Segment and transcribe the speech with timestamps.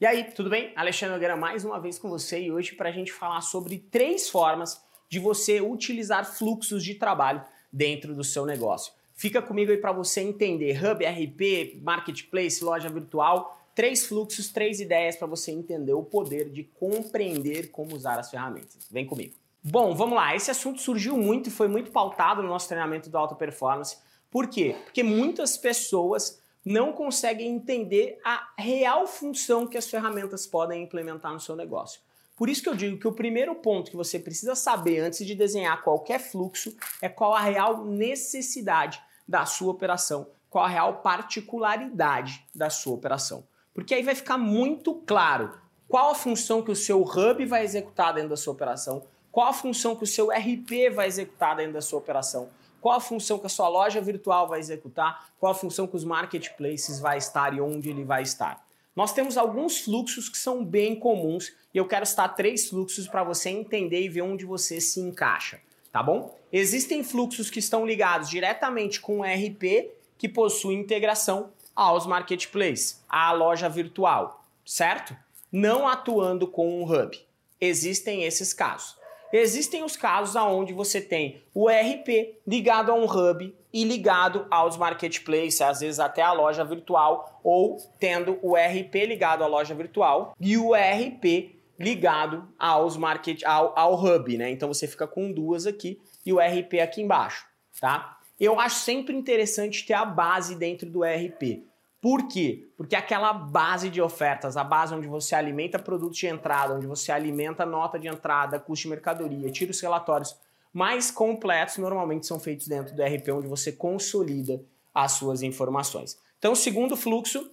[0.00, 0.72] E aí, tudo bem?
[0.76, 4.30] Alexandre Nogueira mais uma vez com você e hoje para a gente falar sobre três
[4.30, 8.94] formas de você utilizar fluxos de trabalho dentro do seu negócio.
[9.14, 15.16] Fica comigo aí para você entender Hub, RP, Marketplace, loja virtual, três fluxos, três ideias
[15.16, 18.88] para você entender o poder de compreender como usar as ferramentas.
[18.90, 19.34] Vem comigo.
[19.62, 20.34] Bom, vamos lá.
[20.34, 23.98] Esse assunto surgiu muito e foi muito pautado no nosso treinamento do Alta Performance.
[24.30, 24.76] Por quê?
[24.82, 31.40] Porque muitas pessoas não conseguem entender a real função que as ferramentas podem implementar no
[31.40, 32.00] seu negócio.
[32.36, 35.34] Por isso que eu digo que o primeiro ponto que você precisa saber antes de
[35.34, 42.44] desenhar qualquer fluxo é qual a real necessidade da sua operação, qual a real particularidade
[42.54, 43.44] da sua operação.
[43.74, 45.52] Porque aí vai ficar muito claro
[45.86, 49.52] qual a função que o seu hub vai executar dentro da sua operação, qual a
[49.52, 52.48] função que o seu RP vai executar dentro da sua operação,
[52.80, 56.04] qual a função que a sua loja virtual vai executar, qual a função que os
[56.04, 58.64] marketplaces vai estar e onde ele vai estar.
[58.94, 63.22] Nós temos alguns fluxos que são bem comuns e eu quero citar três fluxos para
[63.22, 65.60] você entender e ver onde você se encaixa,
[65.92, 66.36] tá bom?
[66.52, 73.32] Existem fluxos que estão ligados diretamente com o RP que possui integração aos marketplaces, à
[73.32, 75.16] loja virtual, certo?
[75.50, 77.18] Não atuando com um hub.
[77.60, 78.99] Existem esses casos.
[79.32, 84.76] Existem os casos onde você tem o RP ligado a um hub e ligado aos
[84.76, 90.34] marketplaces, às vezes até a loja virtual, ou tendo o RP ligado à loja virtual
[90.40, 94.50] e o RP ligado aos market, ao, ao hub, né?
[94.50, 97.46] Então você fica com duas aqui e o RP aqui embaixo,
[97.80, 98.18] tá?
[98.38, 101.64] Eu acho sempre interessante ter a base dentro do RP.
[102.00, 102.72] Por quê?
[102.76, 107.12] Porque aquela base de ofertas, a base onde você alimenta produtos de entrada, onde você
[107.12, 110.34] alimenta nota de entrada, custo de mercadoria, tira os relatórios
[110.72, 114.62] mais completos, normalmente são feitos dentro do RP, onde você consolida
[114.94, 116.18] as suas informações.
[116.38, 117.50] Então, o segundo fluxo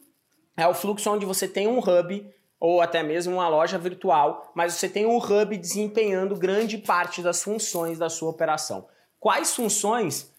[0.55, 4.73] é o fluxo onde você tem um hub ou até mesmo uma loja virtual, mas
[4.73, 8.87] você tem um hub desempenhando grande parte das funções da sua operação.
[9.19, 10.31] Quais funções?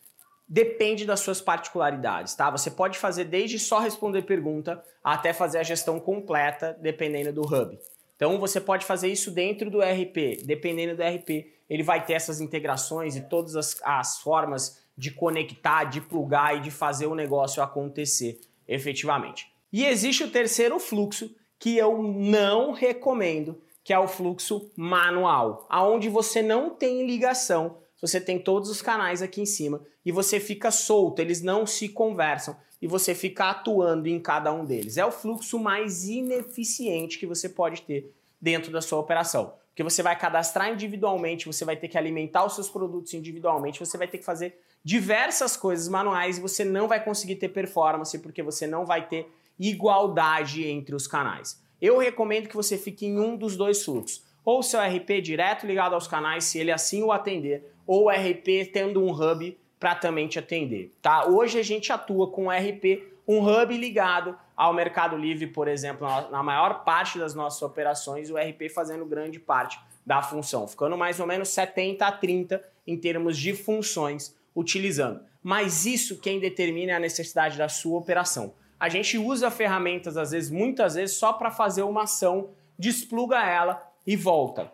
[0.48, 2.50] Depende das suas particularidades, tá?
[2.50, 7.78] Você pode fazer desde só responder pergunta até fazer a gestão completa, dependendo do hub.
[8.16, 12.40] Então você pode fazer isso dentro do RP, dependendo do RP, ele vai ter essas
[12.40, 17.62] integrações e todas as, as formas de conectar, de plugar e de fazer o negócio
[17.62, 19.52] acontecer efetivamente.
[19.72, 26.08] E existe o terceiro fluxo que eu não recomendo, que é o fluxo manual, aonde
[26.08, 30.70] você não tem ligação você tem todos os canais aqui em cima e você fica
[30.70, 34.96] solto, eles não se conversam e você fica atuando em cada um deles.
[34.96, 39.54] É o fluxo mais ineficiente que você pode ter dentro da sua operação.
[39.68, 43.96] Porque você vai cadastrar individualmente, você vai ter que alimentar os seus produtos individualmente, você
[43.96, 48.42] vai ter que fazer diversas coisas manuais e você não vai conseguir ter performance porque
[48.42, 49.28] você não vai ter
[49.58, 51.60] igualdade entre os canais.
[51.80, 55.92] Eu recomendo que você fique em um dos dois fluxos ou seu RP direto ligado
[55.92, 60.26] aos canais, se ele assim o atender, ou o RP tendo um hub para também
[60.26, 61.26] te atender, tá?
[61.26, 66.42] Hoje a gente atua com RP, um hub ligado ao Mercado Livre, por exemplo, na
[66.42, 71.26] maior parte das nossas operações, o RP fazendo grande parte da função, ficando mais ou
[71.26, 75.20] menos 70 a 30 em termos de funções utilizando.
[75.42, 78.54] Mas isso quem determina é a necessidade da sua operação.
[78.80, 82.48] A gente usa ferramentas, às vezes, muitas vezes, só para fazer uma ação,
[82.78, 84.72] despluga ela e volta.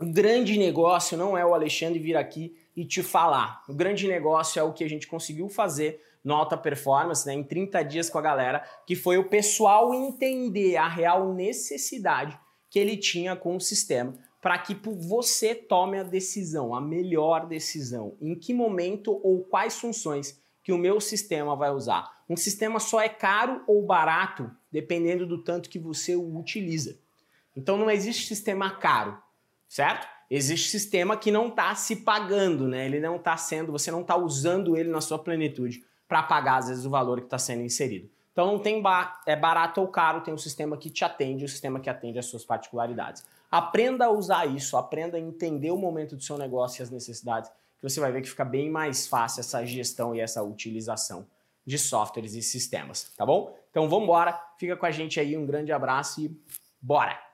[0.00, 3.64] O grande negócio não é o Alexandre vir aqui e te falar.
[3.68, 7.42] O grande negócio é o que a gente conseguiu fazer no Alta Performance, né, em
[7.42, 12.38] 30 dias com a galera, que foi o pessoal entender a real necessidade
[12.70, 18.16] que ele tinha com o sistema para que você tome a decisão, a melhor decisão,
[18.20, 22.08] em que momento ou quais funções que o meu sistema vai usar.
[22.28, 26.96] Um sistema só é caro ou barato dependendo do tanto que você o utiliza.
[27.56, 29.18] Então não existe sistema caro,
[29.68, 30.06] certo?
[30.30, 32.86] Existe sistema que não está se pagando, né?
[32.86, 36.68] Ele não está sendo, você não está usando ele na sua plenitude para pagar às
[36.68, 38.08] vezes o valor que está sendo inserido.
[38.32, 38.82] Então não tem
[39.26, 42.26] é barato ou caro, tem um sistema que te atende, um sistema que atende às
[42.26, 43.24] suas particularidades.
[43.50, 47.50] Aprenda a usar isso, aprenda a entender o momento do seu negócio e as necessidades,
[47.78, 51.26] que você vai ver que fica bem mais fácil essa gestão e essa utilização
[51.66, 53.56] de softwares e sistemas, tá bom?
[53.70, 56.36] Então vamos embora, fica com a gente aí, um grande abraço e
[56.80, 57.29] bora!